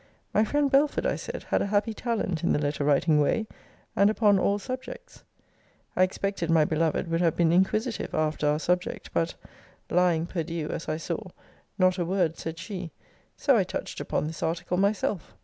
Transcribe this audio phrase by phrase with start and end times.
[0.33, 3.45] My friend Belford, I said, had a happy talent in the letter writing way;
[3.95, 5.23] and upon all subjects.
[5.95, 9.35] I expected my beloved would have been inquisitive after our subject: but
[9.91, 11.25] (lying perdue, as I saw)
[11.77, 12.89] not a word said she.
[13.37, 15.35] So I touched upon this article myself.